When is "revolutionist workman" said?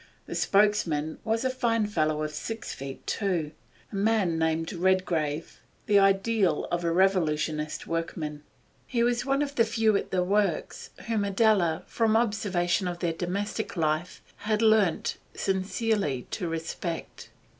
6.91-8.41